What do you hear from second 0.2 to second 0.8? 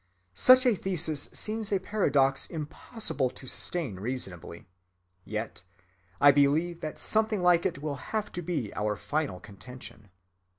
Such a